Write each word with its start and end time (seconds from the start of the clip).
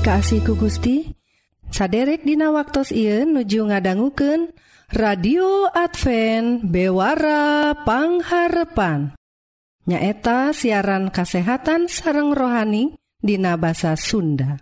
kasih 0.00 0.40
ku 0.40 0.56
Gusti 0.56 1.12
saderek 1.68 2.24
Dina 2.24 2.48
waktu 2.48 2.88
Ieu 2.96 3.28
nuju 3.28 3.68
ngadangguken 3.68 4.48
radio 4.96 5.68
Advent 5.68 6.64
bewarapangharepan 6.64 9.12
nyaeta 9.84 10.56
siaran 10.56 11.12
kasehatan 11.12 11.92
sareng 11.92 12.32
rohani 12.32 12.96
Dina 13.20 13.60
bahasa 13.60 13.92
Sunda. 14.00 14.56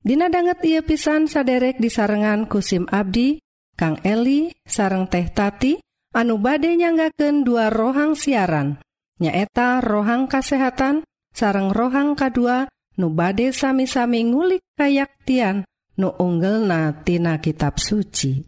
Dina 0.00 0.32
banget 0.32 0.64
ia 0.64 0.80
pisan 0.80 1.28
saderek 1.28 1.76
disarengan 1.76 2.48
kusim 2.48 2.88
Abdi 2.88 3.44
Kang 3.76 4.00
Eli 4.00 4.48
sareng 4.64 5.12
teh 5.12 5.28
tati 5.28 5.76
anu 6.16 6.40
bade 6.40 6.72
nyanggaken 6.72 7.44
dua 7.44 7.68
rohang 7.68 8.16
siaran. 8.16 8.80
Nyaeta 9.20 9.84
rohang 9.84 10.24
kasehatan 10.24 11.04
sareng 11.36 11.76
rohang 11.76 12.16
K2 12.16 12.72
nu 12.96 13.12
bade 13.12 13.52
sami-sami 13.52 14.24
ngulik 14.24 14.64
kayaktian 14.76 15.64
nu 16.00 16.12
unggulna 16.16 17.04
tina 17.04 17.40
kitab 17.40 17.76
suci. 17.80 18.44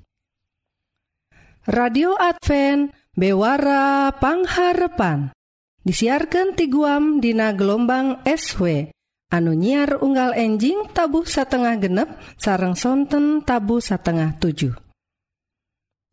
Radio 1.69 2.17
Advent 2.17 2.97
Bewara 3.13 4.09
Pangharepan 4.17 5.37
disiarkan 5.85 6.57
ti 6.57 6.69
guam 6.69 7.21
dina 7.21 7.53
gelombang 7.53 8.25
SW 8.25 8.89
anu 9.29 9.53
nyiar 9.53 10.01
unggal 10.01 10.33
enjing 10.33 10.89
tabuh 10.97 11.29
satengah 11.29 11.77
genep 11.77 12.09
sarang 12.41 12.73
sonten 12.73 13.45
tabu 13.45 13.85
satengah 13.85 14.41
7. 14.41 14.73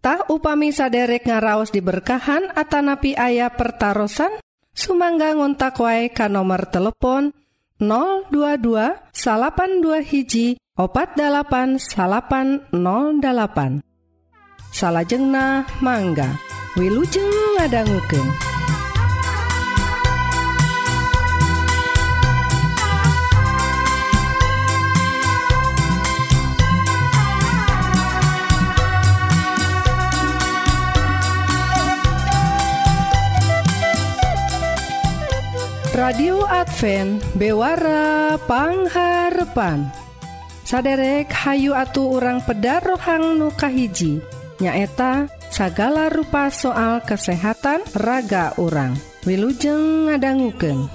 Tah 0.03 0.22
upami 0.30 0.75
saderek 0.75 1.25
ngaraos 1.25 1.72
diberkahan 1.72 2.52
atanapi 2.53 3.16
ayah 3.17 3.49
pertarosan 3.55 4.38
sumangga 4.75 5.33
ngontak 5.33 5.80
wae 5.80 6.11
ka 6.11 6.27
nomor 6.27 6.67
telepon 6.70 7.31
022 7.80 9.12
82 9.12 10.00
hiji 10.00 10.56
opat 10.80 11.20
8808 11.20 12.72
salahjengna 14.72 15.67
mangga 15.84 16.40
Wilujeng 16.80 17.32
ngadangguken 17.56 18.55
Radio 35.96 36.44
Adva 36.44 37.24
bewarapangharrepan 37.40 39.88
saderek 40.68 41.32
Hayu 41.32 41.72
Atu 41.72 42.20
orang 42.20 42.44
peda 42.44 42.84
rohang 42.84 43.40
Nukahiji 43.40 44.20
nyaeta 44.60 45.32
sagala 45.48 46.12
rupa 46.12 46.52
soal 46.52 47.00
kesehatan 47.00 47.80
raga 47.96 48.52
orang 48.60 49.00
Wiujeng 49.23 50.12
ngadangguken 50.12 50.92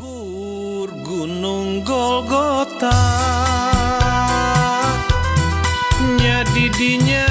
Gunung 1.01 1.81
Golgota 1.81 2.93
nya 6.21 6.45
didinya 6.53 7.25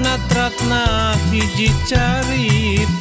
natratna 0.00 1.12
hiji 1.28 1.68
carita 1.84 2.99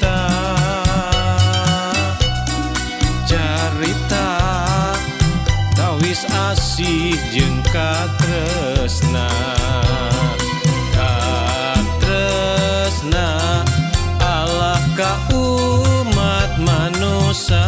asih 6.00 7.20
jengkatresna 7.36 9.28
Katresna. 12.00 13.28
Allah 14.24 14.80
ka 14.96 15.20
umat 15.36 16.56
manusia. 16.60 17.68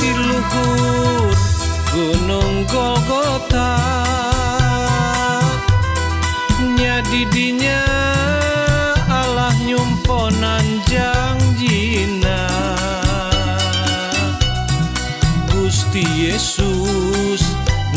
Diluhur 0.00 1.36
Gunung 1.92 2.64
Golgota 2.68 3.76
nya 6.78 7.00
didinya 7.08 7.84
Allah 9.08 9.52
nyumponan 9.66 10.84
jangjina 10.86 11.17
Yesus 16.02 17.42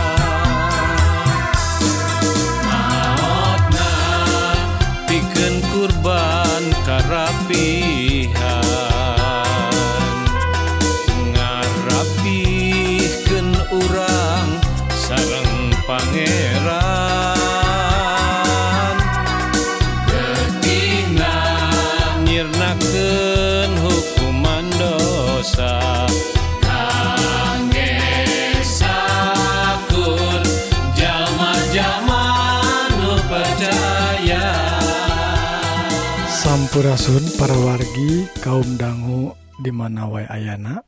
Sampurasun 36.45 37.25
para 37.41 37.57
wargi 37.57 38.29
kaum 38.45 38.77
dangu 38.77 39.33
di 39.57 39.73
mana 39.73 40.05
wae 40.05 40.29
Ayana. 40.29 40.85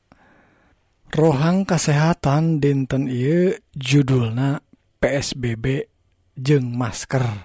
Rohang 1.10 1.66
kesehatan 1.66 2.62
dinten 2.62 3.10
I 3.10 3.58
judulna 3.74 4.62
PSBB 5.02 5.90
jeng 6.38 6.78
maskertah 6.78 7.42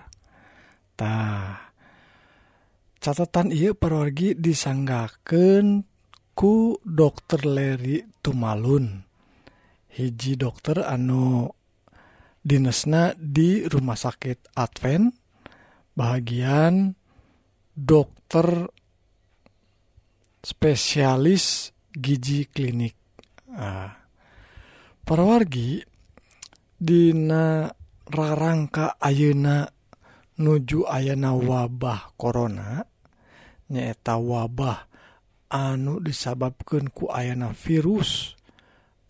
catatan 3.00 3.48
ia 3.48 3.72
perwargi 3.72 4.36
disanggaken 4.36 5.88
ku 6.36 6.76
dokter 6.84 7.48
Larry 7.48 8.04
Tumalun. 8.20 9.08
Hiji 9.88 10.36
dokter 10.36 10.84
anu 10.84 11.48
dinesna 12.44 13.16
di 13.16 13.64
rumah 13.64 13.96
sakit 13.96 14.52
Advent 14.52 15.16
bagian 15.96 17.00
dokter 17.72 18.68
spesialis 20.42 21.70
gizi 21.92 22.48
klinik. 22.48 22.96
Nah, 23.52 23.90
perwargi 25.04 25.84
Dina 26.82 27.70
rarangka 28.10 28.98
Ayeuna 28.98 29.62
nuju 30.42 30.82
ayana 30.90 31.30
wabah 31.30 32.18
korona 32.18 32.82
nyaeta 33.70 34.18
wabah 34.18 34.90
anu 35.52 36.02
disababkan 36.02 36.90
ku 36.90 37.06
ayana 37.06 37.54
virus 37.54 38.34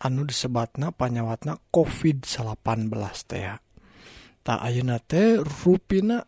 anu 0.05 0.27
disebatna 0.29 0.93
panyawatna 0.93 1.57
covid 1.73 2.21
18 2.29 2.61
tea 3.25 3.57
tak 4.45 4.59
Ayeuna 4.61 5.01
teh 5.01 5.41
rupina 5.41 6.21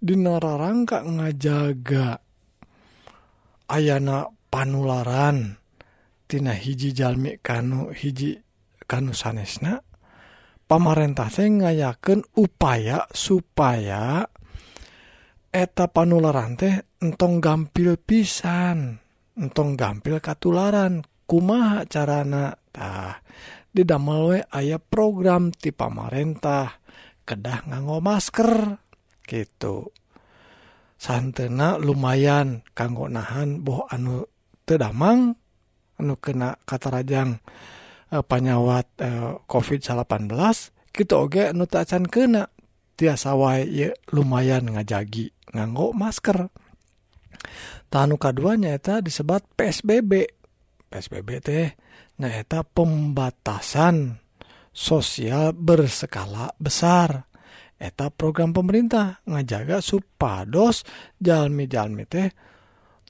Dinorarangka 0.00 1.04
ngajaga 1.04 2.24
ayana 3.68 4.32
panularan. 4.48 5.60
Tina 6.24 6.56
hiji 6.56 6.96
Jalmi 6.96 7.36
Kanu 7.44 7.92
hiji 7.92 8.40
Kanu 8.88 9.12
sanesna. 9.12 9.84
Pamarentase 10.64 11.52
ngayaken 11.52 12.24
upaya 12.32 13.04
supaya 13.12 14.24
eta 15.52 15.90
panularan 15.90 16.54
teh 16.56 16.80
entong 17.02 17.42
gampil 17.42 18.00
pisan 18.00 18.96
entong 19.36 19.76
gampil 19.76 20.16
katularan. 20.16 21.04
Kumaha 21.28 21.84
carana? 21.86 22.56
Tah 22.72 23.20
didamel 23.68 24.20
we 24.32 24.38
aya 24.48 24.80
program 24.80 25.52
ti 25.52 25.76
pamarentah. 25.76 26.80
Kedah 27.28 27.68
nganggo 27.68 28.00
masker. 28.00 28.89
gitu. 29.30 29.94
Santena 30.98 31.78
lumayan 31.78 32.66
kanggo 32.74 33.06
nahan 33.06 33.62
boh 33.62 33.86
anu 33.88 34.26
tedamang 34.68 35.32
anu 35.96 36.14
kena 36.20 36.60
katarajang 36.68 37.40
e, 38.12 38.16
panyawat 38.20 38.86
eh, 39.00 39.08
e, 39.08 39.10
covid 39.48 39.80
18 39.80 40.92
gitu 40.92 41.14
oge 41.16 41.54
anu 41.54 41.64
tacan 41.64 42.04
kena 42.04 42.52
tiasa 43.00 43.32
wae 43.32 43.64
ye, 43.64 43.88
lumayan 44.12 44.76
ngajagi 44.76 45.32
nganggo 45.56 45.96
masker. 45.96 46.52
Tanu 47.88 48.20
kaduanya 48.20 48.76
eta 48.76 49.00
disebat 49.00 49.48
PSBB 49.56 50.28
PSBB 50.90 51.28
teh 51.40 51.72
nyaeta 52.20 52.60
pembatasan 52.60 54.20
sosial 54.74 55.56
berskala 55.56 56.52
besar. 56.60 57.29
eta 57.80 58.12
program 58.12 58.52
pemerintah 58.52 59.24
ngajaga 59.24 59.80
supados 59.80 60.84
jalmi-jalmi 61.16 62.04
teh 62.04 62.28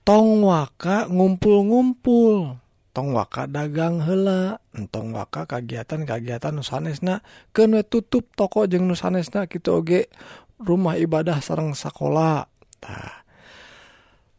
tong 0.06 0.46
waka 0.46 1.11
ngumpul-ngumpul. 1.11 2.56
Tong 2.90 3.14
waka 3.14 3.46
dagang 3.46 4.02
hela 4.02 4.58
entong 4.75 5.14
waka 5.14 5.46
kagiatan-kagiatan 5.46 6.50
nusanesna 6.50 7.22
kena 7.55 7.87
tutup 7.87 8.31
toko 8.34 8.67
jeng 8.67 8.90
nusanesna 8.90 9.46
kita 9.46 9.78
oge 9.78 10.11
rumah 10.58 10.99
ibadah 10.99 11.38
sarang 11.38 11.70
sekolah 11.70 12.43
nah, 12.82 13.14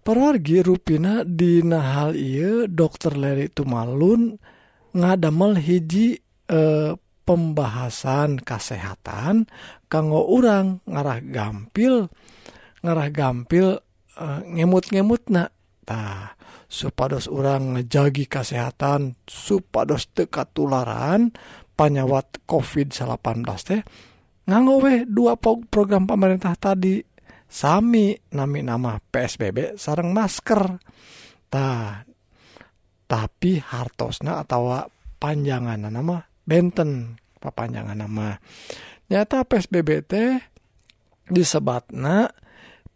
perwargi 0.04 0.68
rupina 0.68 1.24
dina 1.24 1.80
hal 1.96 2.20
iya 2.20 2.68
dokter 2.68 3.16
Leri 3.16 3.48
Tumalun 3.48 4.36
ngadamel 4.92 5.56
hiji 5.56 6.20
eh, 6.52 6.92
pembahasan 7.32 8.44
kesehatan 8.44 9.48
kanggo 9.88 10.20
orang 10.28 10.84
ngarah 10.84 11.24
gampil 11.24 12.12
ngarah 12.84 13.08
gampil 13.08 13.80
ngemut-ngemut 14.52 15.32
nak 15.32 15.56
tah 15.88 16.36
supados 16.68 17.32
orang 17.32 17.80
ngejagi 17.80 18.28
kesehatan 18.28 19.16
supados 19.24 20.12
dekat 20.12 20.52
tularan 20.52 21.32
panyawat 21.80 22.44
COVID-19 22.44 23.48
teh 23.64 23.80
nganggo 24.52 24.84
weh 24.84 25.08
dua 25.08 25.40
program 25.40 26.04
pemerintah 26.04 26.60
tadi 26.60 27.00
sami 27.48 28.12
nami 28.36 28.60
nama 28.60 29.00
PSBB 29.00 29.80
sarang 29.80 30.12
masker. 30.12 30.80
Tah 31.48 32.04
tapi 33.08 33.60
hartosna 33.60 34.44
atau 34.44 34.72
panjangan 35.20 35.92
nama 35.92 36.24
benten 36.48 37.21
papanjangan 37.42 37.98
nama. 37.98 38.38
Nyata 39.10 39.44
PSBB 39.44 39.90
teh 40.06 40.38
disebatna 41.26 42.30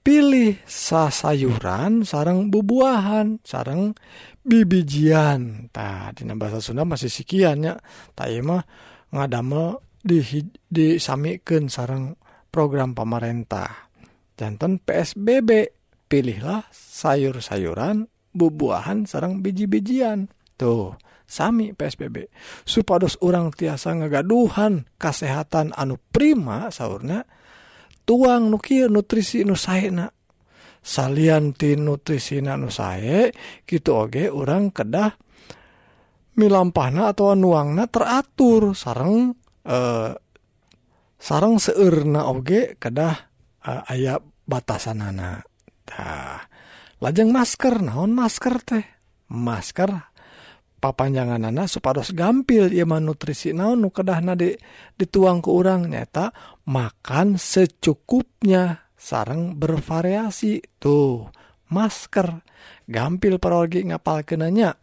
pilih 0.05 0.61
sa 0.69 1.09
sayuran 1.09 2.05
sarang 2.05 2.53
bubuahan 2.53 3.41
sarang 3.41 3.97
bibijian. 4.45 5.73
Tah 5.73 6.13
dina 6.13 6.37
bahasa 6.37 6.61
Sunda 6.61 6.85
masih 6.85 7.09
sekiannya 7.09 7.81
tak 8.13 8.29
mah 8.45 8.61
ngadamel 9.09 9.81
di 10.05 10.21
disamikeun 10.69 11.73
sarang 11.73 12.13
program 12.53 12.93
pemerintah 12.93 13.85
jantan 14.35 14.77
PSBB 14.83 15.73
pilihlah 16.05 16.67
sayur-sayuran 16.71 18.05
bubuahan 18.35 19.07
sarang 19.07 19.39
biji-bijian. 19.39 20.27
Tuh. 20.59 20.95
sami 21.35 21.75
PSBB 21.75 22.31
supados 22.63 23.19
orang 23.19 23.51
tiasa 23.51 23.91
ngagaduhan 23.91 24.87
kesehatan 24.95 25.75
anu 25.75 25.99
prima 25.99 26.71
sahurnya 26.71 27.27
tuang 28.07 28.47
nukir 28.47 28.87
nutrisi 28.87 29.43
nusaena 29.43 30.07
salianti 30.85 31.73
nutrisi 31.75 32.39
nu 32.45 32.69
sae 32.69 33.33
gitu 33.65 34.05
oge 34.05 34.29
orang 34.29 34.69
kedah 34.69 35.11
milampahna 36.37 37.09
atau 37.09 37.33
nuangna 37.33 37.89
teratur. 37.89 38.77
Sarang 38.77 39.33
eh, 39.65 40.13
sarang 41.17 41.57
seurna 41.57 42.29
oge 42.29 42.77
kedah 42.77 43.15
eh, 43.65 43.91
ayat 43.91 44.21
batasan 44.45 45.01
anak 45.01 45.49
lajeng 47.01 47.29
masker 47.33 47.81
naon 47.81 48.13
masker 48.13 48.61
teh? 48.61 48.85
Masker 49.25 49.89
papanjangan 50.85 51.49
anak 51.49 51.65
supados 51.65 52.13
gampil 52.13 52.69
iman 52.69 53.01
nutrisi 53.09 53.57
naon 53.57 53.81
nu 53.81 53.89
kedah 53.89 54.21
na 54.21 54.37
di 54.37 54.53
dituang 54.93 55.41
ke 55.41 55.49
orang 55.49 55.89
nyata 55.89 56.29
makan 56.69 57.41
secukupnya 57.41 58.85
sarang 58.93 59.57
bervariasi 59.57 60.61
tuh. 60.77 61.33
Masker 61.65 62.45
gampil 62.85 63.41
parologi 63.41 63.81
ngapal 63.81 64.21
kenanya 64.21 64.77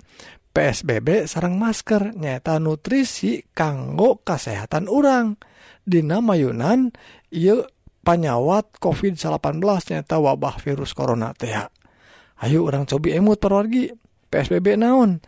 PSBB 0.51 1.31
sarang 1.31 1.55
masker 1.55 2.19
nyata 2.19 2.59
nutrisi 2.59 3.47
kanggo 3.55 4.19
kesehatan 4.27 4.91
orang 4.91 5.39
Dina 5.87 6.19
mayunan 6.19 6.91
iya 7.31 7.63
panyawat 8.03 8.83
COVID-19 8.83 9.63
nyata 9.63 10.19
wabah 10.19 10.59
virus 10.59 10.91
corona 10.99 11.31
teh 11.31 11.55
ayo 12.43 12.67
orang 12.67 12.91
cobi 12.91 13.15
emut 13.15 13.39
parwargi 13.39 13.95
PSBB 14.33 14.81
naon 14.81 15.23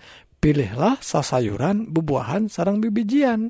pilihlah 0.45 1.01
sasayuran 1.01 1.89
bubuahan 1.89 2.53
sarang 2.53 2.85
bibijian. 2.85 3.49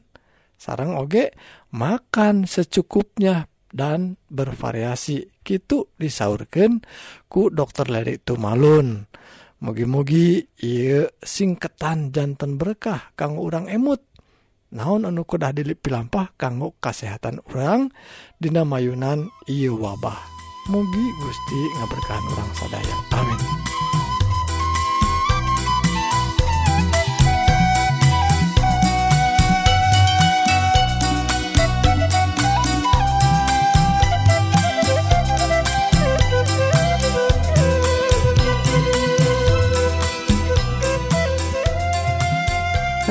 Sarang 0.55 0.95
oge 0.95 1.35
makan 1.75 2.47
secukupnya 2.47 3.51
dan 3.75 4.15
bervariasi. 4.31 5.43
Gitu 5.43 5.91
disaurkan 5.99 6.87
ku 7.27 7.51
dokter 7.51 7.91
Leri 7.91 8.23
Tumalun. 8.23 9.11
Mugi-mugi 9.59 10.47
iya 10.63 11.11
singketan 11.19 12.15
jantan 12.15 12.63
berkah 12.63 13.11
kanggo 13.19 13.43
orang 13.51 13.67
emut. 13.67 14.01
Naon 14.71 15.11
anu 15.11 15.27
kudah 15.27 15.51
pilampah 15.53 16.31
kanggo 16.39 16.79
kesehatan 16.79 17.43
orang 17.51 17.91
dina 18.39 18.63
mayunan 18.63 19.27
iya 19.51 19.75
wabah. 19.75 20.31
Mugi 20.71 21.07
Gusti 21.21 21.61
ngaberkahan 21.77 22.25
orang 22.39 22.51
sadaya. 22.57 22.97
Amin 23.19 23.94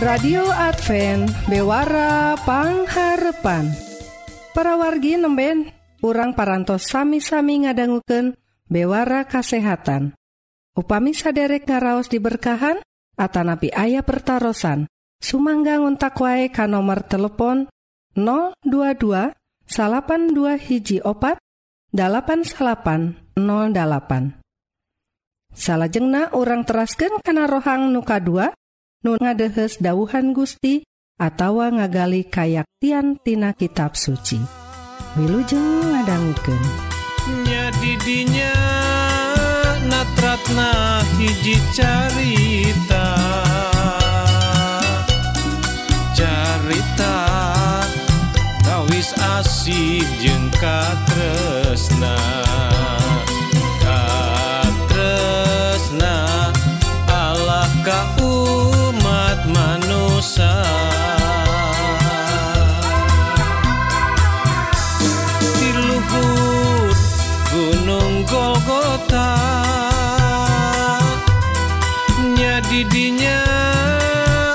Radio 0.03 0.43
Advent 0.51 1.31
Bewarapangharapan 1.47 3.71
para 4.51 4.75
wargi 4.75 5.15
nemben 5.15 5.71
urang 6.03 6.35
parantos 6.35 6.91
sami-sami 6.91 7.63
ngadangguken 7.63 8.35
bewara 8.67 9.23
kasehatan. 9.23 10.11
Upami 10.75 11.15
saderek 11.15 11.71
ngaraos 11.71 12.11
diberkahan 12.11 12.83
Atanapi 13.15 13.71
ayah 13.71 14.03
pertaran 14.03 14.91
Sumangga 15.23 15.79
ngontak 15.79 16.19
wae 16.19 16.51
ka 16.51 16.67
nomor 16.67 17.07
telepon 17.07 17.71
022 18.19 19.31
salapan 19.63 20.35
dua 20.35 20.59
hiji 20.59 20.99
opat 20.99 21.39
8808 21.95 23.39
salahjengna 25.55 26.35
orang 26.35 26.67
terasken 26.67 27.23
kana 27.23 27.47
rohang 27.47 27.95
nuka 27.95 28.19
2 28.19 28.51
nu 29.03 29.19
ngadehes 29.19 29.83
dauhan 29.83 30.31
Gusti 30.31 30.87
atawa 31.19 31.75
ngagali 31.75 32.23
kayaktiantina 32.23 33.51
kitab 33.51 33.99
suci. 33.99 34.39
Wilujeng 35.19 35.93
ngadangguken 35.93 36.63
nya 37.45 37.69
didinya 37.77 38.55
natratna 39.85 41.03
hiji 41.19 41.59
carita. 41.75 43.07
Carita 46.17 47.17
tawis 48.63 49.11
asih 49.39 50.03
jeung 50.23 50.47
katresna. 50.55 52.15
Katresna 53.83 56.15
Allah 57.11 57.67
ka 57.83 58.12
dosa 60.23 60.55
Di 65.59 65.69
luhur 65.83 66.95
gunung 67.51 68.23
Golgota 68.23 69.35
Nya 72.39 72.63
didinya 72.71 73.43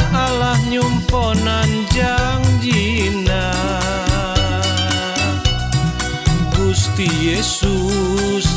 Allah 0.08 0.56
nyumponan 0.72 1.84
janjina 1.92 3.52
Gusti 6.56 7.12
Yesus 7.28 8.48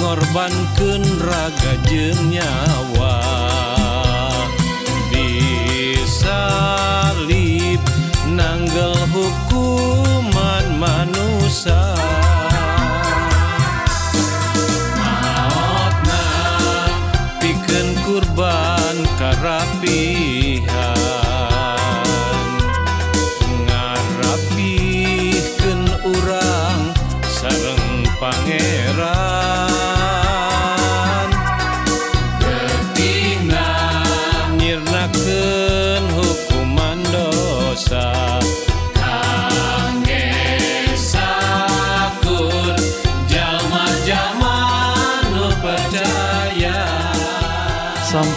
ngorbankeun 0.00 1.04
raga 1.28 1.76
jenyawa. 1.84 3.53
salib 6.34 7.82
nanggel 8.38 8.96
hukuman 9.14 10.66
manusia. 10.82 11.82
Maotna 14.98 16.22
pikeun 17.40 17.88
kurban 18.04 18.96
karap 19.20 19.68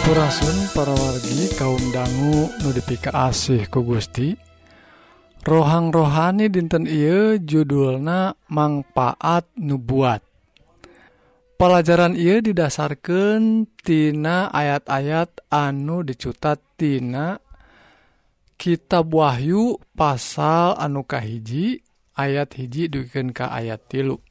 Hampurasun 0.08 0.72
para 0.72 0.96
wargi 0.96 1.52
kaum 1.60 1.92
dangu 1.92 2.48
nudipika 2.64 3.12
asih 3.28 3.68
ku 3.68 3.84
Gusti. 3.84 4.40
Rohang 5.44 5.92
rohani 5.92 6.48
dinten 6.48 6.88
Ieu 6.88 7.36
judulna 7.36 8.32
manfaat 8.48 9.44
nubuat 9.60 10.24
pelajaran 11.60 12.16
ia 12.16 12.40
didasarkantinana 12.40 14.48
ayat-ayat 14.48 15.44
anu 15.52 16.00
dicutatina 16.00 17.44
kitab 18.56 19.12
Wahyu 19.12 19.76
pasal 19.92 20.72
anukah 20.80 21.20
hiji 21.20 21.84
ayat 22.16 22.56
hiji 22.56 22.88
duken 22.88 23.36
ke 23.36 23.44
ayat 23.44 23.84
tilu. 23.92 24.24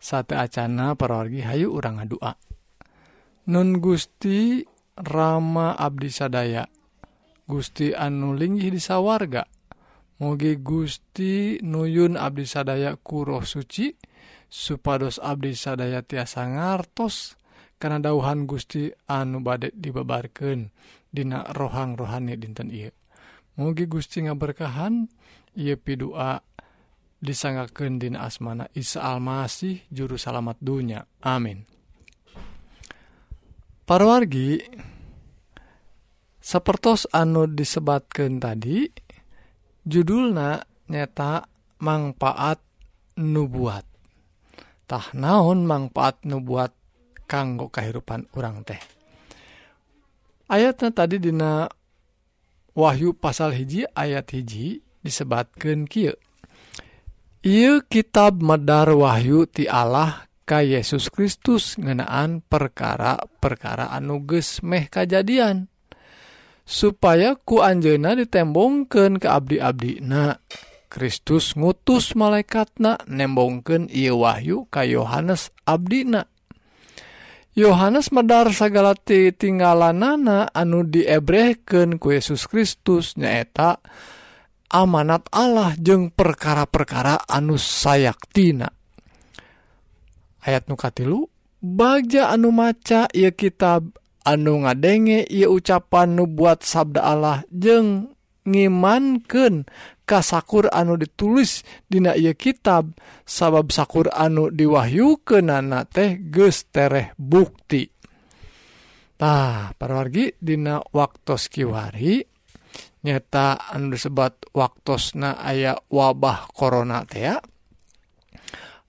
Satu 0.00 0.40
acana 0.40 0.96
perorgi 0.96 1.44
Hayu 1.44 1.76
urang 1.76 2.00
ngadua 2.00 2.32
Nun 3.52 3.76
Gusti 3.76 4.71
Rama 4.98 5.72
Abdi 5.72 6.12
Sadaya. 6.12 6.68
Gusti 7.48 7.96
anu 7.96 8.36
linggih 8.36 8.68
di 8.68 8.80
sawarga. 8.80 9.48
Mugi 10.22 10.60
Gusti 10.60 11.58
Nuyun 11.64 12.14
Abdi 12.14 12.46
Sadaya 12.46 12.94
kuroh 12.94 13.42
suci 13.42 13.90
supados 14.46 15.18
Abdi 15.18 15.56
Sadaya 15.56 16.04
tiasa 16.04 16.46
ngartos 16.46 17.34
karena 17.80 17.98
dauhan 17.98 18.46
Gusti 18.46 18.92
anu 19.10 19.42
badek 19.42 19.74
dibebarkan 19.74 20.70
Dina 21.10 21.42
rohang 21.50 21.98
rohani 21.98 22.38
dinten 22.38 22.70
I 22.70 22.86
Mugi 23.58 23.90
Gusti 23.90 24.22
ngaberkahan 24.22 25.10
ia 25.58 25.74
pidua 25.74 26.38
disangaken 27.18 27.98
Dina 27.98 28.22
asmana 28.22 28.70
Isa 28.78 29.02
Almasih 29.02 29.82
juru 29.90 30.14
salamat 30.14 30.54
dunya. 30.62 31.02
Amin. 31.26 31.66
parwargi 33.82 34.62
sepertos 36.42 37.06
anu 37.10 37.46
disebatkan 37.46 38.42
tadi 38.42 38.86
judulna 39.86 40.62
nyata 40.90 41.46
manfaat 41.82 42.58
nubuattah 43.18 45.14
naon 45.18 45.66
manfaat 45.66 46.22
nubuat 46.26 46.72
kanggo 47.26 47.72
kehidupan 47.72 48.28
orang 48.36 48.60
teh? 48.66 48.80
Ayatnya 50.52 50.92
tadi 50.92 51.16
Dina 51.16 51.64
Wahyu 52.72 53.16
pasal 53.16 53.52
hiji 53.56 53.88
ayat 53.92 54.32
hiji 54.32 54.84
disebatkan 55.04 55.84
kieu. 55.84 56.16
Ieu 57.44 57.84
kitab 57.84 58.40
Medar 58.40 58.92
Wahyu 58.92 59.44
ti 59.44 59.68
Allah 59.68 60.28
ka 60.42 60.60
Yesus 60.60 61.08
Kristus 61.08 61.78
ngenaan 61.78 62.42
perkara-perkara 62.46 63.90
anuges 63.94 64.60
meh 64.60 64.90
kajadian. 64.90 65.70
Supaya 66.62 67.34
ku 67.34 67.58
Anjena 67.58 68.14
ditembongken 68.14 69.18
ke 69.18 69.26
abdi-abdi 69.26 69.98
na 70.02 70.38
Kristus 70.92 71.56
ngutus 71.56 72.12
malaikatna 72.12 73.00
nembongken 73.08 73.88
ia 73.88 74.12
Wahyu 74.12 74.68
ka 74.68 74.84
Yohanes 74.84 75.48
Abdina. 75.64 76.28
Yohanes 77.52 78.12
medar 78.12 78.48
sagalati 78.48 79.32
tinggalanana 79.32 80.48
anu 80.52 80.88
diebreken 80.88 82.00
ku 82.00 82.12
Yesus 82.12 82.48
Kristus 82.48 83.16
nyaeta 83.20 83.76
amanat 84.72 85.28
Allah 85.28 85.76
jeung 85.76 86.08
perkara-perkara 86.08 87.28
anus 87.28 87.64
sayaktina 87.64 88.81
ayat 90.42 90.66
nukatilu 90.66 91.30
baja 91.62 92.34
anu 92.34 92.50
maca 92.50 93.06
ia 93.14 93.30
kitab 93.30 93.94
anu 94.26 94.66
ngadenge 94.66 95.26
ia 95.30 95.46
ucapan 95.46 96.18
nubuat 96.18 96.66
sabda 96.66 97.00
Allah 97.02 97.38
jeng 97.50 98.10
ngimanken 98.42 99.70
kasakur 100.02 100.66
anu 100.74 100.98
ditulis 100.98 101.62
dina 101.86 102.18
ia 102.18 102.34
kitab 102.34 102.90
sabab 103.22 103.70
sakur 103.70 104.10
anu 104.10 104.50
diwahyu 104.50 105.22
ke 105.22 105.38
nana 105.38 105.86
teh 105.86 106.18
gestereh 106.18 107.14
para 109.22 109.70
parwargi 109.78 110.34
dina 110.42 110.82
waktu 110.90 111.38
kiwari 111.38 112.26
nyata 113.06 113.70
anu 113.70 113.94
disebat 113.94 114.34
waktosna 114.50 115.38
aya 115.38 115.78
wabah 115.86 116.50
corona 116.50 117.06
teh 117.06 117.30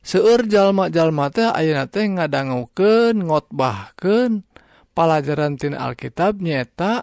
seueur 0.03 0.45
jalma-jalma 0.45 1.31
teh 1.31 1.47
ayeuna 1.47 1.87
teh 1.87 2.05
ngadangukeun 2.05 3.23
ngotbahkeun. 3.23 4.45
Pelajaran 4.93 5.57
tin 5.57 5.73
Alkitab 5.73 6.37
nyeta 6.37 7.01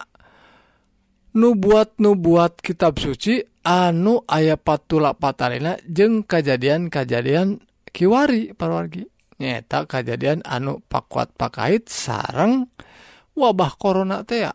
nubuat-nubuat 1.34 2.62
kitab 2.62 3.02
suci 3.02 3.42
anu 3.66 4.22
aya 4.30 4.54
patula 4.54 5.10
patalina 5.18 5.74
jeung 5.90 6.22
kejadian-kajadian 6.22 7.58
kiwari 7.90 8.54
parwargi 8.54 9.10
nyeta 9.42 9.90
kejadian 9.90 10.46
anu 10.46 10.78
pakuat 10.86 11.34
pakait 11.34 11.90
sarang 11.90 12.70
wabah 13.34 13.74
corona 13.74 14.22
teh 14.22 14.46
ya. 14.46 14.54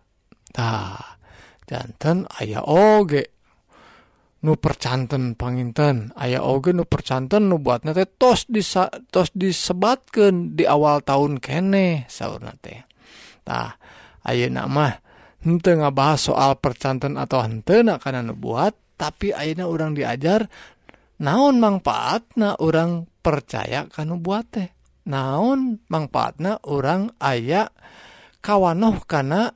Tah 0.56 1.20
jantan 1.68 2.32
aya 2.40 2.64
oge. 2.64 3.35
nu 4.46 4.54
percanten 4.62 5.34
panginten. 5.34 6.14
Aya 6.14 6.46
oge 6.46 6.70
nu 6.70 6.86
percanten 6.86 7.50
nu 7.50 7.58
buat 7.58 7.82
nate 7.82 8.06
tos 8.06 8.46
disa, 8.46 8.94
tos 9.10 9.34
disebatkan 9.34 10.54
di 10.54 10.70
awal 10.70 11.02
tahun 11.02 11.42
kene 11.42 12.06
saurna 12.06 12.54
nate 12.54 12.86
tah 13.46 13.78
ayeuna 14.26 14.66
nama 14.66 14.90
hente 15.46 15.78
ngabahas 15.78 16.34
soal 16.34 16.58
percanten 16.58 17.18
atau 17.18 17.46
hente 17.46 17.86
nak 17.86 18.02
karena 18.02 18.26
nubuat 18.26 18.98
tapi 18.98 19.30
ayeuna 19.30 19.70
orang 19.70 19.94
diajar 19.94 20.50
naon 21.22 21.62
manfaat 21.62 22.26
na 22.36 22.58
orang 22.58 23.06
percaya 23.22 23.86
kan 23.90 24.10
buat 24.20 24.46
teh? 24.50 24.70
Naon 25.06 25.86
manfaatna 25.86 26.66
orang 26.66 27.14
aya 27.22 27.70
kawanoh 28.42 29.06
karena 29.06 29.54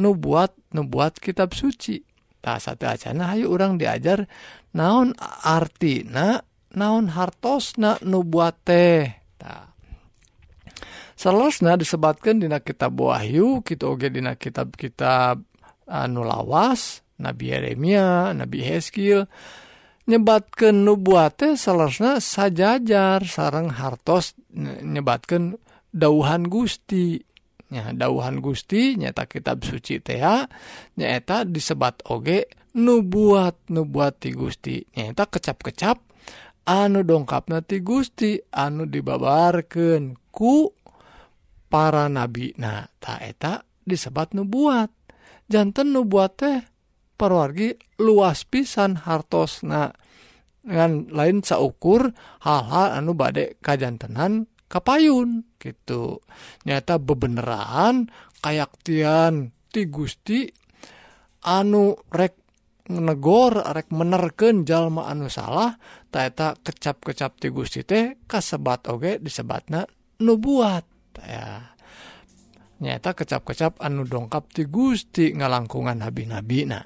nubuat 0.00 0.56
nubuat 0.72 1.20
kitab 1.20 1.52
suci? 1.52 2.07
satu 2.42 2.88
acana 2.88 3.34
hayu 3.34 3.50
orang 3.50 3.76
diajar 3.76 4.24
naon 4.72 5.12
artina 5.44 6.40
naon 6.72 7.12
hartosna 7.12 7.98
nubuat 8.04 8.56
teh 8.64 9.18
selesna 11.18 11.74
disebatkan 11.74 12.38
dina 12.38 12.62
kitab 12.62 12.94
Wahyu 12.94 13.66
kita 13.66 13.90
oge 13.90 14.08
dina 14.14 14.38
kitab-kitab 14.38 15.42
anu 15.90 16.22
lawas 16.22 17.02
Nabi 17.18 17.50
Yeremia 17.50 18.30
Nabi 18.30 18.62
Heskil 18.62 19.26
nyebatkan 20.06 20.86
nubuate 20.86 21.58
selesna 21.58 22.22
sajajar 22.22 23.26
sarang 23.26 23.74
hartos 23.74 24.38
nyebatkan 24.54 25.58
dauhan 25.92 26.46
Gusti. 26.46 27.20
nya 27.68 27.92
dauhan 27.92 28.40
Gusti 28.40 28.96
nyata 28.96 29.28
kitab 29.28 29.60
suci 29.60 30.00
teh 30.00 30.20
nyaeta 30.96 31.44
disebat 31.44 32.00
oge 32.08 32.48
nubuat 32.76 33.72
nubuat 33.72 34.22
ti 34.22 34.30
Gusti. 34.32 34.84
Nyaeta 34.94 35.26
kecap-kecap 35.26 35.98
anu 36.68 37.00
dongkap 37.02 37.48
nati 37.48 37.80
Gusti 37.80 38.36
anu 38.52 38.84
dibabarkan 38.84 40.16
ku 40.28 40.72
para 41.72 42.06
nabi. 42.12 42.52
Nah 42.60 42.84
taeta 43.00 43.64
disebat 43.82 44.36
nubuat. 44.36 44.92
Jantan 45.48 45.96
nubuat 45.96 46.32
teh 46.36 46.60
perwargi 47.16 47.72
luas 47.98 48.44
pisan 48.44 49.00
hartosna. 49.00 49.96
Dengan 50.60 51.08
lain 51.08 51.40
saukur 51.40 52.12
hal-hal 52.44 53.00
anu 53.00 53.16
badek 53.16 53.56
kajantenan 53.64 54.44
kapayun. 54.68 55.47
gitu. 55.58 56.22
Nyata 56.64 57.02
bebeneran 57.02 58.08
kayaktian 58.40 59.50
ti 59.68 59.90
Gusti 59.90 60.48
anu 61.44 61.98
rek 62.08 62.34
negor 62.88 63.60
rek 63.60 63.92
menerken 63.92 64.64
jalma 64.64 65.12
anu 65.12 65.28
salah 65.28 65.76
taeta 66.08 66.56
kecap-kecap 66.56 67.36
ti 67.36 67.52
Gusti 67.52 67.84
teh 67.84 68.16
kasebat 68.24 68.88
oge 68.88 69.20
disebatna 69.20 69.84
nubuat. 70.24 70.86
Ya. 71.20 71.76
Nyata 72.78 73.12
kecap-kecap 73.12 73.82
anu 73.82 74.06
dongkap 74.06 74.54
ti 74.54 74.64
Gusti 74.64 75.34
ngalangkungan 75.34 76.00
nabi 76.00 76.24
nabina 76.30 76.80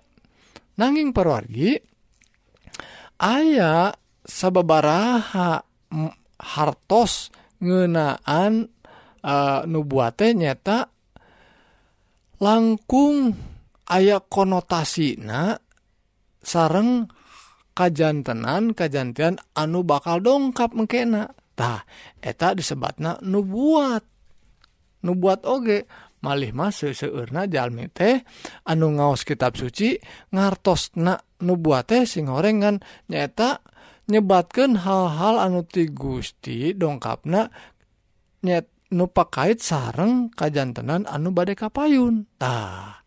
nanging 0.77 1.13
perwargi 1.13 1.77
ayah 3.21 3.93
sababaraha 4.25 5.61
hartos 6.41 7.29
ngenaan 7.63 8.67
uh, 9.23 9.63
nubuate 9.71 10.35
nyata 10.35 10.91
langkung 12.43 13.31
aya 13.87 14.19
konotasi 14.19 15.23
na 15.23 15.55
sareng 16.43 17.07
kajantenan 17.73 18.75
kajantian 18.75 19.39
anu 19.55 19.87
bakal 19.87 20.19
dongkap 20.19 20.75
mengkenatah 20.75 21.87
eta 22.19 22.49
disebatna 22.59 23.23
nubuat 23.23 24.03
nubuat 25.07 25.47
oge 25.47 25.87
malih 26.23 26.55
mas 26.55 26.83
seueurna 26.83 27.51
jalmi 27.51 27.91
teh 27.91 28.23
anu 28.67 28.99
ngaos 28.99 29.23
kitab 29.27 29.59
suci 29.59 29.99
ngartos 30.35 30.99
na 30.99 31.19
nubuat 31.43 31.91
teh 31.91 32.03
sing 32.07 32.27
gorengan 32.31 32.83
nyata 33.11 33.63
nyebatkan 34.13 34.77
hal-hal 34.85 35.41
anu 35.41 35.65
ti 35.65 35.89
Gusti 35.89 36.77
dongkapna 36.77 37.49
nyet 38.45 38.69
nupakait 38.93 39.57
sareng 39.65 40.29
sarang 40.29 40.37
kajjantenan 40.37 41.09
anu 41.09 41.33
badai 41.33 41.57
kapayuntah 41.57 43.01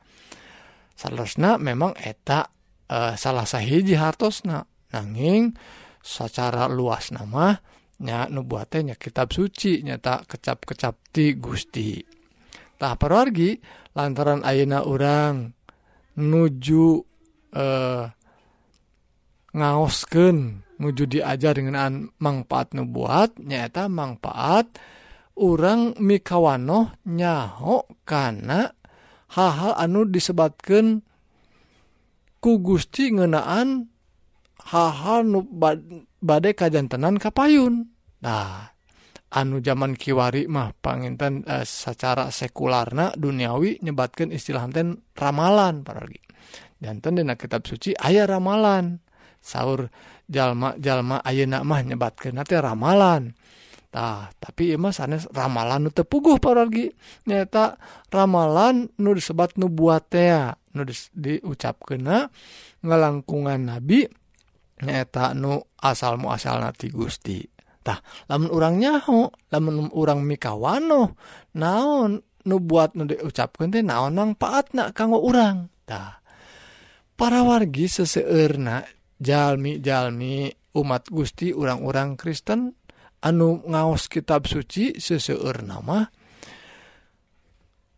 salahna 0.97 1.61
memang 1.61 1.93
eta 1.99 2.49
e, 2.89 3.13
salah 3.19 3.45
sahiji 3.45 3.93
hartosna. 3.99 4.65
Nanging 4.95 5.51
secara 5.99 6.71
luas 6.71 7.11
nama 7.11 7.51
nya 7.99 8.31
nubuatnya 8.31 8.95
kitab 8.95 9.31
suci 9.35 9.83
nyata 9.83 10.23
kecap-kecap 10.23 10.95
ti 11.11 11.35
Gusti. 11.35 11.99
Tak 12.75 12.95
pergi 12.99 13.55
lantaran 13.95 14.43
Aina 14.43 14.83
orang 14.83 15.47
nuju 16.19 16.87
eh, 17.55 18.03
ngaosken 19.55 20.64
muju 20.81 21.07
diajar 21.07 21.55
dengan 21.55 22.11
manfaat 22.19 22.75
nubuat 22.75 23.39
nyata 23.39 23.87
manfaat 23.87 24.67
orang 25.39 25.95
mikawano 25.99 26.95
nyaho 27.07 27.87
karena 28.03 28.71
hal-hal 29.35 29.73
anu 29.75 30.07
disebabkan 30.07 31.03
ku 32.39 32.59
Gusti 32.59 33.11
ngenaan 33.11 33.89
hal-hal 34.71 35.27
nu 35.27 35.43
badai 36.19 36.53
kajantenan 36.55 37.19
kapayun 37.19 37.91
nah 38.23 38.75
anu 39.35 39.59
zaman 39.59 39.99
kiwari 39.99 40.47
mah 40.47 40.71
panginten 40.79 41.43
eh, 41.43 41.67
secara 41.67 42.31
sekularna 42.31 43.11
duniawi 43.19 43.83
nyebatkan 43.83 44.31
istilah 44.31 44.65
ten 44.71 45.03
ramalan 45.19 45.83
lagi. 45.83 46.23
Janten 46.79 47.19
dina 47.19 47.35
kitab 47.35 47.67
suci 47.67 47.91
ayah 47.99 48.27
ramalan. 48.27 49.03
Sahur 49.45 49.93
jalma-jalma 50.29 51.21
ayeuna 51.21 51.61
mah 51.61 51.81
nyebatkeun 51.85 52.41
teh 52.45 52.59
ramalan. 52.59 53.33
Tah 53.95 54.27
tapi 54.43 54.75
ieu 54.75 54.79
mah 54.81 54.91
sanes 54.91 55.23
ramalan 55.31 55.87
nu 55.87 55.89
teu 55.93 56.03
puguh 56.03 56.35
paragi 56.35 56.91
nyata 57.23 57.79
ramalan 58.11 58.91
nu 58.99 59.15
disebat 59.15 59.55
nubuat 59.55 60.11
teh 60.11 60.51
nu 60.75 60.83
diucapkeunna 61.15 62.27
ngalangkungan 62.83 63.71
nabi 63.71 64.03
nyata 64.83 65.31
nu 65.31 65.63
asal 65.79 66.19
muasalna 66.19 66.75
ti 66.75 66.91
Gusti. 66.91 67.39
Tah 67.85 68.01
lamun 68.27 68.51
urang 68.51 68.75
nyaho 68.81 69.31
lamun 69.53 69.87
urang 69.95 70.27
mikawano 70.27 71.15
naon 71.55 72.19
nu 72.19 72.55
buat 72.59 72.99
nu 72.99 73.07
diucapkeun 73.07 73.71
teh 73.71 73.79
naon 73.85 74.11
nang 74.11 74.35
paatna 74.35 74.91
kanggo 74.91 75.23
urang? 75.23 75.71
Tah 75.87 76.19
para 77.15 77.47
wargi 77.47 77.87
seseurna 77.87 78.83
jalmi-jalmi 79.25 80.53
umat 80.77 81.09
Gusti 81.09 81.49
orang-orang 81.49 82.13
Kristen 82.13 82.77
anu 83.25 83.65
ngaos 83.65 84.05
kitab 84.05 84.45
suci 84.45 85.01
seseur 85.01 85.65
nama 85.65 86.05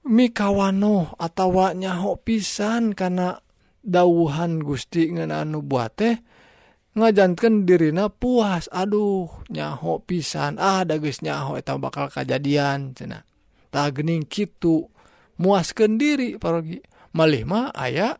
mikawano 0.08 1.20
atawa 1.20 1.76
nyaho 1.76 2.16
pisan 2.24 2.96
karena 2.96 3.36
dauhan 3.84 4.64
Gusti 4.64 5.12
ngenanu 5.12 5.60
buat 5.60 6.00
teh 6.00 6.16
ngajankan 6.98 7.70
dirina 7.70 8.10
puas. 8.10 8.66
Aduh 8.74 9.30
nyaho 9.54 10.02
pisan. 10.02 10.58
Ah 10.58 10.82
dagus 10.88 11.22
nyaho 11.22 11.60
eta 11.60 11.78
bakal 11.78 12.10
kejadian 12.10 12.98
cina 12.98 13.22
tak 13.70 14.02
gening 14.02 14.26
kitu 14.26 14.88
muaskeun 15.38 16.00
diri 16.00 16.40
parogi. 16.42 16.82
Malih 17.16 17.44
mah 17.48 17.74
aya 17.74 18.18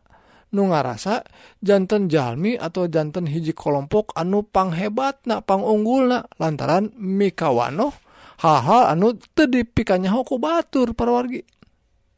nu 0.54 0.72
ngarasa 0.72 1.24
jantan 1.60 2.08
Jalmi 2.08 2.56
atau 2.56 2.88
jantan 2.88 3.28
hiji 3.28 3.52
kelompok 3.52 4.16
anu 4.16 4.44
panghebat 4.44 5.20
na 5.28 5.44
pangunggul 5.44 6.08
na 6.08 6.24
lantaran 6.40 6.92
mikawano 6.96 7.92
hal-hal 8.40 8.92
anu 8.92 9.18
tedi 9.36 9.66
pikanya 9.66 10.14
hoku 10.14 10.40
batur 10.40 10.96
parwargi 10.96 11.44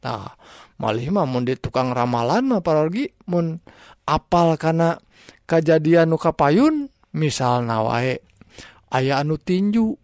nah 0.01 0.33
malih 0.79 1.11
mah 1.13 1.27
mun 1.27 1.45
di 1.45 1.59
tukang 1.59 1.91
ramalan 1.91 2.47
mah 2.47 2.61
parwargi 2.63 3.11
mun 3.27 3.59
apal 4.07 4.55
karena 4.55 4.97
kejadian 5.45 6.09
nu 6.09 6.17
kapayun 6.17 6.89
misal 7.13 7.67
nawae 7.67 8.23
aya 8.91 9.19
anu 9.19 9.35
tinju 9.35 9.99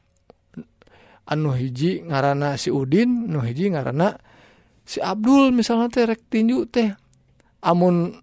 anu 1.27 1.49
hiji 1.55 2.07
ngarana 2.07 2.55
si 2.55 2.71
Udin 2.71 3.27
nu 3.27 3.43
hiji 3.43 3.71
ngarana 3.71 4.15
si 4.87 5.03
Abdul 5.03 5.51
misalnya 5.51 5.91
teh 5.91 6.07
rek 6.07 6.31
tinju 6.31 6.63
teh. 6.71 6.95
amun 7.63 8.13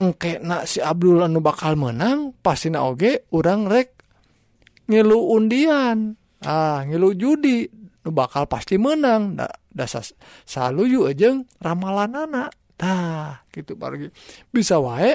engke 0.00 0.40
na 0.40 0.64
si 0.64 0.80
Abdul 0.80 1.20
anu 1.20 1.44
bakal 1.44 1.76
menang 1.76 2.32
pastina 2.40 2.84
oge 2.88 3.28
urang 3.36 3.68
rek 3.68 4.00
ngilu 4.88 5.36
undian. 5.36 6.16
Ah 6.40 6.82
ngilu 6.88 7.12
judi 7.14 7.68
nu 8.04 8.10
bakal 8.10 8.48
pasti 8.48 8.80
menang. 8.80 9.36
Da, 9.36 9.46
dasar 9.70 10.02
saluyu 10.48 11.06
ajeng 11.06 11.46
ramalan 11.62 12.26
anak 12.26 12.50
tah 12.74 13.46
gitu 13.54 13.76
pergi 13.76 14.10
bisa 14.50 14.80
wae 14.82 15.14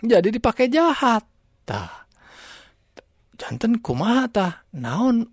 jadi 0.00 0.28
dipakai 0.28 0.70
jahat. 0.70 1.24
Tah 1.66 2.06
jantan 3.36 3.82
kumaha 3.82 4.24
tah? 4.30 4.52
Naon 4.76 5.26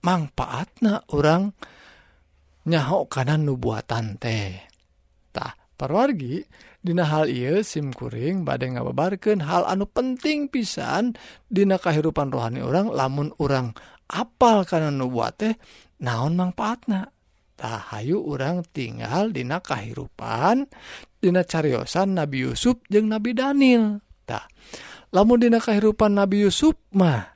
manfaatna 0.00 1.06
orang 1.12 1.52
nyaho 2.66 3.04
kanan 3.06 3.44
nubuatan 3.44 4.16
teh? 4.16 4.64
Tah 5.28 5.52
parwargi 5.76 6.40
Dina 6.84 7.08
hal 7.08 7.32
ieu 7.32 7.64
SIMkuring 7.64 8.44
badai 8.44 8.76
ngababarkan 8.76 9.40
hal 9.40 9.64
anu 9.64 9.88
penting 9.88 10.52
pisan 10.52 11.16
Dina 11.48 11.80
kehidupan 11.80 12.28
rohani 12.28 12.60
orang 12.60 12.92
lamun 12.92 13.32
orang 13.40 13.72
apal 14.04 14.68
karena 14.68 14.92
nubuat 14.92 15.40
teh 15.40 15.56
naon 16.04 16.36
manfaatna? 16.36 17.08
Tah 17.56 17.88
hayu 17.88 18.20
orang 18.20 18.68
tinggal 18.68 19.32
Dina 19.32 19.64
kehidupan 19.64 20.68
Dina 21.16 21.40
cariyosan 21.48 22.20
Nabi 22.20 22.44
Yusuf 22.44 22.84
jeung 22.92 23.08
Nabi 23.08 23.32
Danieltah 23.32 24.44
lamun 25.08 25.40
Dina 25.40 25.64
kehidupan 25.64 26.12
Nabi 26.12 26.44
Yusuf 26.44 26.76
mah 26.92 27.32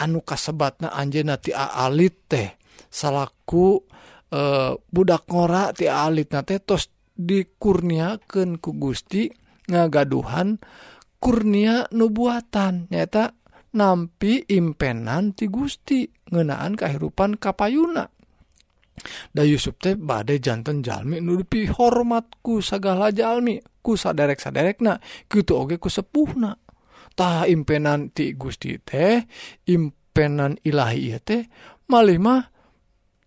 anu 0.00 0.24
kasebatna 0.24 0.96
Anjena 0.96 1.36
ti 1.36 1.52
alit 1.52 2.24
teh 2.24 2.56
salahku 2.88 3.84
e, 4.32 4.40
eh, 4.40 4.72
budak 4.80 5.28
ngora 5.28 5.76
ti 5.76 5.92
alit 5.92 6.32
na 6.32 6.40
tetos 6.40 6.97
dikurniakan 7.18 8.62
ku 8.62 8.78
Gusti 8.78 9.26
ngagaduhan 9.66 10.62
kurnia 11.18 11.90
nubuatan 11.90 12.86
nyata 12.88 13.34
nampi 13.74 14.46
impenan 14.48 15.34
ti 15.34 15.50
Gusti 15.50 16.06
ngenaan 16.30 16.78
kehidupan 16.78 17.36
kapayuna. 17.36 18.06
Da 19.30 19.46
Yusuf 19.46 19.78
teh 19.78 19.94
badai 19.94 20.42
jantan 20.42 20.82
jalmi 20.82 21.22
nudupi 21.22 21.70
hormatku 21.70 22.58
segala 22.58 23.14
jalmi 23.14 23.58
ku 23.82 23.94
saderek 23.94 24.42
saderekna 24.42 24.98
gitu 25.30 25.54
oge 25.58 25.78
ku 25.78 25.86
sepuhna. 25.86 26.54
Tah 27.14 27.46
impenan 27.50 28.14
ti 28.14 28.34
Gusti 28.34 28.78
teh 28.78 29.22
impenan 29.70 30.58
ilahi 30.62 31.18
teh 31.22 31.42
malih 31.90 32.18
mah 32.18 32.42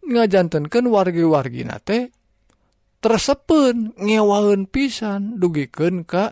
ngajantenkan 0.01 0.87
wargi-wargina 0.91 1.79
teh 1.79 2.11
tersepen 3.01 3.97
ngewaun 3.97 4.69
pisan. 4.69 5.41
Dugiken 5.41 6.05
Ka 6.05 6.31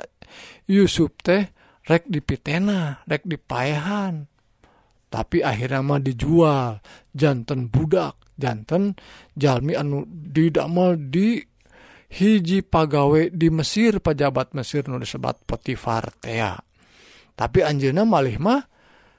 Yusuf 0.70 1.18
teh 1.20 1.50
rek 1.90 2.06
dipitena 2.06 3.02
rek 3.10 3.26
dipayahan 3.26 4.30
tapi 5.10 5.42
akhirnya 5.42 5.82
mah 5.82 6.00
dijual. 6.00 6.80
Jantan 7.10 7.74
budak 7.74 8.16
jantan 8.40 8.96
Jalmi 9.34 9.74
anu 9.76 10.06
didamel 10.08 10.96
di 11.10 11.42
hiji 12.10 12.64
pagawe 12.64 13.34
di 13.34 13.50
Mesir 13.52 14.00
pejabat 14.00 14.56
Mesir 14.56 14.86
nu 14.88 15.02
disebat 15.02 15.44
Potifar 15.44 16.14
tea. 16.22 16.56
Tapi 17.34 17.60
Anjena 17.66 18.06
malih 18.06 18.38
mah 18.40 18.62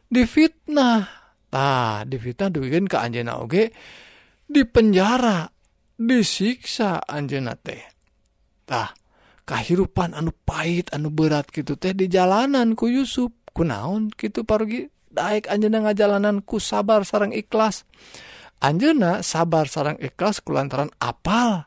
difitnah. 0.06 1.02
Tah 1.50 2.06
difitnah 2.06 2.48
dugikan 2.54 2.86
ke 2.86 2.96
Anjena 2.96 3.42
oge 3.42 3.74
di 4.46 4.62
penjara 4.62 5.50
disiksa 6.00 7.04
Anjena 7.04 7.60
tehtah 7.60 8.96
kehidupan 9.44 10.16
anu 10.16 10.32
pahit 10.32 10.88
anu 10.96 11.12
berat 11.12 11.52
gitu 11.52 11.76
teh 11.76 11.92
di 11.92 12.08
jalanan 12.08 12.72
ku 12.72 12.88
Yusuf. 12.88 13.36
Kunaon 13.50 14.14
gitu 14.14 14.46
pergi 14.46 14.86
Daik 15.10 15.50
Anjena 15.50 15.82
ngajalananku 15.82 16.62
sabar 16.62 17.02
sarang 17.02 17.34
ikhlas. 17.34 17.82
Anjena 18.62 19.26
sabar 19.26 19.66
sarang 19.66 19.98
ikhlas 19.98 20.38
kulantaran 20.38 20.86
apal. 21.02 21.66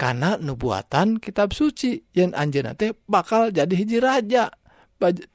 Karena 0.00 0.40
nubuatan 0.40 1.20
kitab 1.20 1.52
suci 1.52 2.00
yang 2.16 2.32
Anjena 2.32 2.72
teh 2.72 2.96
bakal 3.04 3.52
jadi 3.52 3.68
hiji 3.68 4.00
raja 4.00 4.48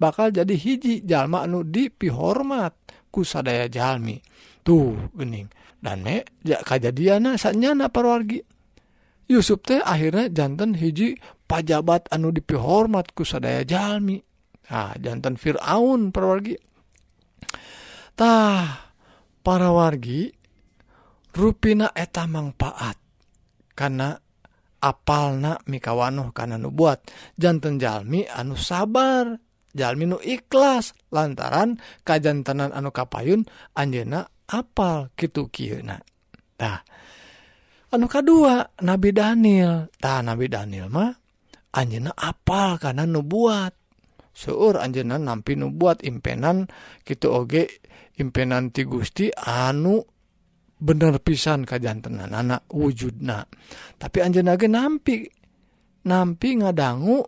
bakal 0.01 0.33
jadi 0.33 0.57
hiji 0.57 1.05
jalma 1.05 1.45
anu 1.45 1.61
dipihormat 1.61 2.73
ku 3.13 3.21
sadaya 3.21 3.69
jalmi. 3.69 4.17
tuh 4.65 4.97
gening. 5.13 5.47
Dan 5.77 6.01
me 6.01 6.25
ya 6.41 6.57
kejadian 6.65 7.37
nyana 7.37 7.93
parwargi. 7.93 8.41
Yusuf 9.29 9.61
teh 9.61 9.81
akhirnya 9.81 10.33
jantan 10.33 10.73
hiji 10.73 11.17
pajabat 11.45 12.09
anu 12.09 12.33
dipihormat 12.33 13.13
ku 13.13 13.21
sadaya 13.21 13.61
jalmi. 13.61 14.17
Nah 14.73 14.97
jantan 14.97 15.37
Fir'aun 15.37 16.09
parwargi. 16.09 16.57
Tah 18.17 18.89
para 19.45 19.69
wargi 19.69 20.33
ruina 21.37 21.93
eta 21.93 22.25
manfaat. 22.25 22.97
Karena 23.75 24.15
apalna 24.81 25.59
mikawanoh 25.67 26.31
karena 26.31 26.55
nubuat 26.55 27.05
jantan 27.37 27.77
Jalmi 27.77 28.25
anu 28.25 28.57
sabar. 28.57 29.37
Jalminu 29.75 30.17
ikhlas. 30.23 30.95
Lantaran 31.11 31.77
kajjantanan 32.07 32.71
anu 32.71 32.95
Kapayun 32.95 33.43
Anjena 33.75 34.23
apal 34.49 35.13
gitu 35.17 35.47
Kyna 35.49 35.97
nah 36.61 36.79
anu 37.95 38.11
kedua 38.11 38.75
Nabi 38.83 39.15
Daniel. 39.15 39.87
Tah 40.03 40.19
Nabi 40.19 40.51
Daniel 40.51 40.91
mah 40.91 41.15
Anjena 41.75 42.11
apal 42.15 42.75
karena 42.79 43.07
nubuat 43.07 43.71
seuur 44.35 44.79
Anjena 44.79 45.15
nampi 45.15 45.55
nubuat 45.55 46.03
impenan 46.03 46.67
gitu 47.07 47.31
oge 47.31 47.83
impenan 48.19 48.71
ti 48.71 48.83
Gusti 48.83 49.31
anu 49.31 50.03
bener 50.75 51.23
pisan 51.23 51.63
kajjantenan 51.63 52.35
anak 52.35 52.67
wujudna. 52.71 53.47
Tapi 53.95 54.17
Anjena 54.19 54.59
ge 54.59 54.67
nampi 54.67 55.23
nampi 56.07 56.49
ngadanggu 56.59 57.19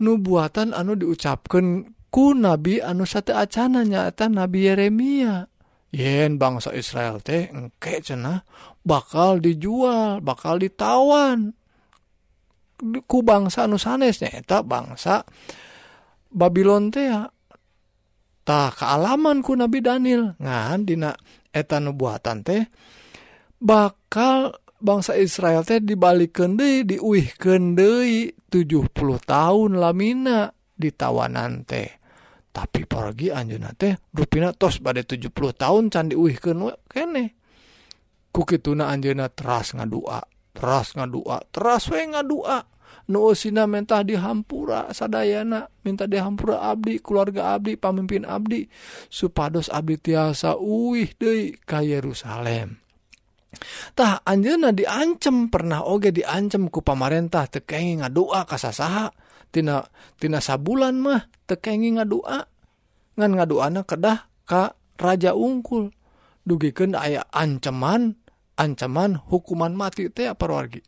nubuatan 0.00 0.76
anu 0.76 0.96
diucapkan 0.96 1.92
ku 2.08 2.32
nabi 2.32 2.80
anu 2.80 3.04
satu 3.04 3.36
acananya 3.36 4.08
eta 4.08 4.28
Nabi 4.32 4.68
Yeremia. 4.68 5.48
yen 5.94 6.36
bangsa 6.36 6.76
Israel 6.76 7.20
teh 7.24 7.48
engke 7.48 8.00
cenah 8.04 8.44
bakal 8.84 9.40
dijual 9.40 10.20
bakal 10.20 10.60
ditawan 10.60 11.56
ku 13.08 13.18
bangsa 13.26 13.66
nusanesnya 13.66 14.30
eta 14.32 14.62
bangsa 14.62 15.26
Babylon 16.28 16.92
teh 16.92 17.08
tak 18.48 18.80
kealaman 18.80 19.44
ku 19.44 19.52
Nabi 19.52 19.84
Daniel. 19.84 20.32
Ngan 20.40 20.88
dina 20.88 21.12
eta 21.52 21.80
nubuatan 21.80 22.44
teh 22.44 22.64
bakal 23.60 24.54
bangsa 24.78 25.18
Israel 25.18 25.66
teh 25.66 25.82
dibalikken 25.82 26.54
deui 26.54 26.86
diuihkeun 26.86 27.74
deui 27.74 28.32
70 28.48 28.88
tahun 29.26 29.70
lamina 29.76 30.52
ditawanan 30.78 31.66
teh. 31.66 31.97
tapi 32.50 32.88
pergi 32.88 33.30
Anjuna 33.30 33.70
teh 33.76 33.94
rupina 34.10 34.50
tos 34.50 34.80
pada 34.82 35.04
70 35.04 35.30
tahun 35.32 35.92
candi 35.92 36.14
uhihkeun 36.18 36.60
ke 36.64 36.76
kene. 36.90 37.24
Ku 38.34 38.44
kituna 38.44 38.92
anjeunna 38.92 39.32
teras 39.32 39.72
ngadua 39.72 40.20
teras 40.52 40.98
ngadua 40.98 41.46
teras 41.54 41.86
we 41.88 42.02
ngadua. 42.02 42.66
Nu 43.08 43.32
usina 43.32 43.64
mentah 43.64 44.04
dihampura 44.04 44.92
sadayana 44.92 45.72
minta 45.80 46.04
dihampura 46.04 46.60
abdi 46.60 47.00
keluarga 47.00 47.56
abdi 47.56 47.80
pamimpin 47.80 48.28
abdi 48.28 48.68
supados 49.08 49.72
abdi 49.72 49.96
tiasa 49.96 50.60
uih 50.60 51.16
deui 51.16 51.56
ka 51.56 51.80
Yerusalem. 51.80 52.76
Tah 53.96 54.20
anjeunna 54.28 54.76
diancem 54.76 55.48
pernah 55.48 55.88
oge 55.88 56.12
diancem 56.12 56.68
ku 56.68 56.84
pamarentah 56.84 57.48
teu 57.48 57.64
ngadua 57.64 58.44
ka 58.44 58.60
sasaha. 58.60 59.08
tina 59.50 59.84
tina 60.20 60.38
sabulan 60.38 60.96
mah 60.98 61.28
tekenging 61.48 62.00
ngadua. 62.00 62.48
Ngan 63.18 63.32
ngaduana 63.34 63.82
kedah 63.82 64.30
ka 64.46 64.78
raja 64.98 65.34
ungkul. 65.34 65.90
Dugiken 66.48 66.96
aya 66.96 67.28
ancaman 67.28 68.16
ancaman 68.56 69.20
hukuman 69.28 69.76
mati 69.76 70.08
teh 70.08 70.32
parwargi 70.32 70.80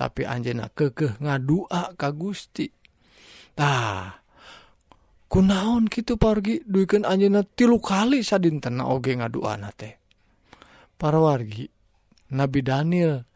tapi 0.00 0.24
anjena 0.24 0.72
kekeh 0.72 1.20
ngadua 1.20 1.92
ka 1.92 2.08
Gusti. 2.16 2.72
Tah 3.52 4.16
kunaon 5.28 5.92
gitu 5.92 6.16
parwargi 6.16 6.64
duikan 6.64 7.04
anjena 7.04 7.44
tilu 7.44 7.76
kali 7.76 8.24
sadintena 8.24 8.88
oge 8.88 9.12
ngadua 9.20 9.60
teh. 9.76 10.00
Parwargi 10.96 11.68
Nabi 12.32 12.60
Daniel 12.64 13.28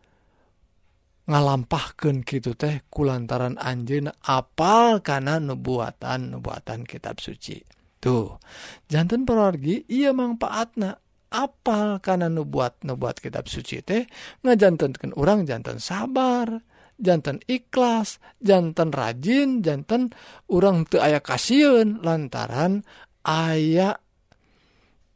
ngalampahkan 1.24 2.20
gitu 2.24 2.52
teh 2.52 2.84
kulantaran 2.92 3.56
Anjena 3.56 4.12
apal 4.20 5.00
karena 5.00 5.40
nubuatan 5.40 6.36
nubuatan 6.36 6.84
kitab 6.84 7.20
suci. 7.20 7.60
Tuh 8.00 8.36
jantan 8.84 9.24
perorgi 9.24 9.88
ia 9.88 10.12
manfaatna 10.12 10.92
apal 11.34 11.98
karena 11.98 12.30
nubuat 12.30 12.84
nubuat 12.84 13.18
kitab 13.18 13.50
suci 13.50 13.80
teh 13.82 14.04
ngajantankan 14.44 15.16
orang 15.18 15.48
jantan 15.48 15.82
sabar 15.82 16.62
jantan 16.94 17.42
ikhlas 17.50 18.22
jantan 18.38 18.94
rajin 18.94 19.64
jantan 19.64 20.14
orang 20.46 20.86
tuh 20.86 21.02
ayah 21.02 21.18
kasihan 21.18 21.98
lantaran 22.06 22.86
ayah 23.26 23.98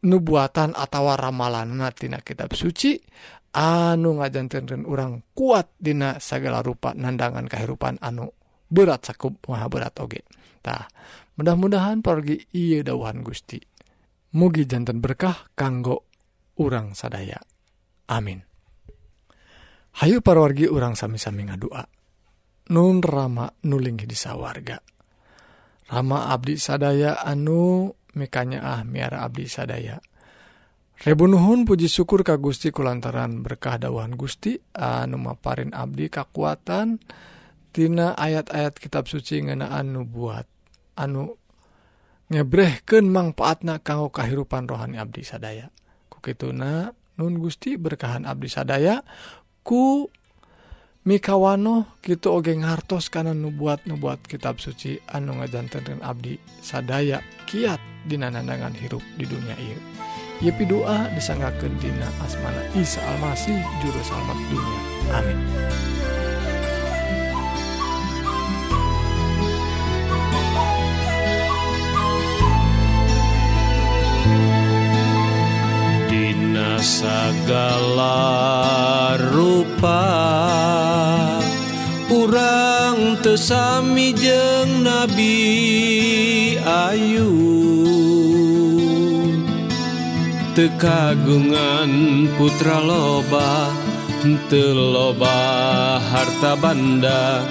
nubuatan 0.03 0.75
atau 0.79 1.11
ramalan 1.14 1.75
natina 1.75 2.23
kitab 2.23 2.55
suci 2.55 2.99
anu 3.55 4.21
ngajantenren 4.21 4.85
urang 4.85 5.25
kuat 5.33 5.73
dina 5.79 6.21
segala 6.21 6.61
rupa 6.61 6.93
nandangan 6.93 7.49
kehidupan 7.49 8.01
anu 8.03 8.33
berat 8.69 9.09
sakup 9.09 9.41
maha 9.49 9.67
berat 9.71 9.97
ogetah 9.97 10.89
mudah-mudahan 11.39 12.03
pergi 12.03 12.51
ia 12.51 12.83
dawuhan 12.83 13.23
Gusti. 13.23 13.63
Mugi 14.35 14.69
jantan 14.69 15.01
berkah 15.01 15.49
kanggo 15.57 16.05
urang 16.61 16.93
sadaya. 16.93 17.41
Amin. 18.13 18.45
Hayu 20.03 20.21
parwargi 20.21 20.69
urang 20.69 20.99
sami-sami 20.99 21.49
ngadua. 21.49 21.81
Nun 22.69 23.01
Rama 23.01 23.49
nuling 23.65 24.05
di 24.05 24.13
sawarga. 24.13 24.77
Rama 25.89 26.29
Abdi 26.29 26.61
sadaya 26.61 27.25
anu 27.25 27.89
mikanya 28.13 28.61
ah 28.61 28.81
miara 28.85 29.25
Abdi 29.25 29.49
sadaya. 29.49 29.97
Rebunuhun 30.99 31.63
puji 31.63 31.87
syukur 31.87 32.27
Ka 32.27 32.35
Gusti 32.43 32.75
kulantaran 32.75 33.47
berkah 33.47 33.79
dawan 33.79 34.19
Gusti. 34.19 34.59
Anumaparin 34.75 35.71
Abdi 35.71 36.11
kekuatan 36.11 36.99
Tina 37.71 38.19
ayat-ayat 38.19 38.75
kitab 38.83 39.07
suci 39.07 39.47
ngenaan 39.47 39.95
nubuat 39.95 40.51
anu 40.99 41.39
ngebrehken 42.35 43.15
manfaatna 43.15 43.79
kanggo 43.79 44.11
kahirupan 44.11 44.67
rohani 44.67 44.99
Abdi 44.99 45.23
sadaya. 45.23 45.71
Kukituna 46.11 46.91
Nun 47.15 47.39
Gusti 47.39 47.79
berkahan 47.79 48.27
Abdi 48.27 48.51
sadaya. 48.51 48.99
Ku 49.63 50.11
mikawano 51.07 51.95
gitu 52.03 52.35
ogeng 52.35 52.67
hartos 52.67 53.07
karena 53.07 53.39
nubuat 53.39 53.87
nubuat 53.87 54.27
kitab 54.27 54.59
suci 54.59 54.99
anu 55.07 55.39
ngajantenkan 55.39 56.03
Abdi 56.03 56.43
sadaya. 56.59 57.23
Kiat 57.47 57.79
dinanandangan 58.11 58.75
hirup 58.75 59.07
di 59.15 59.31
dunia 59.31 59.55
ieu. 59.63 59.79
Yepi 60.38 60.70
doa 60.70 61.11
disanggakeun 61.18 61.74
dina 61.83 62.07
asmana 62.22 62.62
Isa 62.79 63.03
Almasih 63.03 63.59
juru 63.83 63.98
selamat 64.07 64.38
dunia. 64.46 64.81
Amin. 65.18 65.38
Dina 76.07 76.79
sagala 76.79 78.22
rupa 79.18 80.07
Urang 82.14 83.18
tesami 83.27 84.14
jeng 84.14 84.87
Nabi 84.87 85.35
Ayub 86.62 87.78
kagungan 90.66 92.27
putra 92.35 92.83
loba 92.83 93.71
teloba 94.51 95.38
harta 96.03 96.59
banda. 96.59 97.47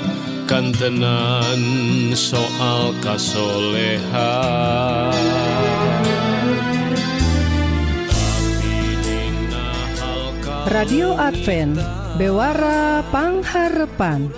Kantenan 0.47 2.15
soal 2.15 2.95
kasoleha 3.03 4.31
Radio 10.71 11.11
Advent 11.19 11.75
Bewara 12.15 13.03
Pangharepan. 13.11 14.31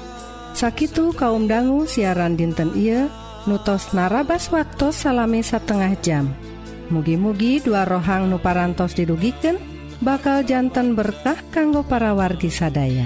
Sakitu 0.57 1.13
kaum 1.13 1.45
dangu 1.45 1.85
siaran 1.85 2.33
dinten 2.33 2.73
iya 2.73 3.05
nutos 3.45 3.93
narabas 3.93 4.49
waktu 4.49 4.89
salami 4.89 5.45
setengah 5.45 5.93
jam. 6.01 6.48
Mugi-mugi 6.89 7.61
dua 7.61 7.85
rohang 7.85 8.33
nuparantos 8.33 8.97
didugiken 8.97 9.61
bakal 10.01 10.41
jantan 10.41 10.97
berkah 10.97 11.37
kanggo 11.53 11.85
para 11.85 12.17
wargi 12.17 12.49
sadaya. 12.49 13.05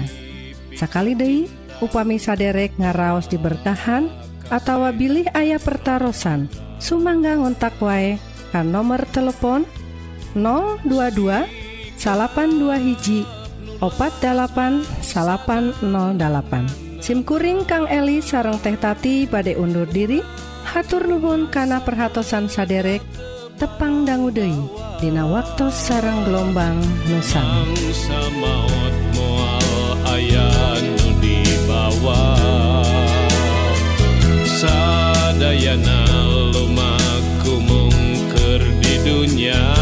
Sakali 0.72 1.12
Dei 1.12 1.44
upami 1.84 2.16
saderek 2.16 2.80
ngaraos 2.80 3.28
diberkahan 3.28 4.08
atau 4.48 4.88
bilih 4.92 5.28
ayah 5.36 5.60
pertaran 5.60 6.48
Sumangga 6.80 7.36
ngontak 7.40 7.80
wae 7.80 8.20
kan 8.52 8.68
nomor 8.68 9.08
telepon 9.08 9.64
022 10.36 11.96
82 11.96 12.84
hiji 12.84 13.24
opat 13.80 14.12
8808 14.20 17.00
SIMkuring 17.00 17.64
Kang 17.68 17.86
Eli 17.88 18.20
sareng 18.20 18.60
tehtati 18.60 19.24
badai 19.28 19.56
undur 19.56 19.88
diri 19.88 20.20
hatur 20.68 21.08
Nuhun 21.08 21.48
kana 21.52 21.80
perhatsan 21.84 22.48
saderek 22.48 23.02
tepang 23.58 24.06
dangguude 24.06 24.50
Dina 24.98 25.26
waktu 25.26 25.68
sarang 25.70 26.24
gelombang 26.26 26.78
Nusang 27.10 27.70
maut 28.38 28.94
mual 29.14 29.70
aya 30.08 30.48
nu 30.80 31.08
dibawa 31.18 32.24
sadayana 34.46 36.00
lumaku 36.54 37.54
mungker 37.62 38.62
di 38.80 38.94
dunia 39.02 39.73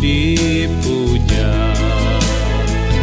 deep. 0.00 0.79